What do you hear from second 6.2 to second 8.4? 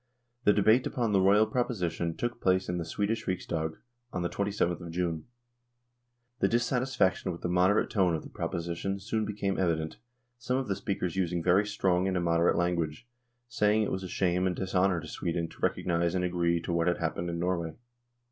The dissatisfaction with the moderate tone of the